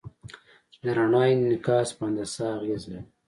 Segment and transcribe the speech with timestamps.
[0.81, 3.01] د رڼا انعکاس په هندسه اغېز لري.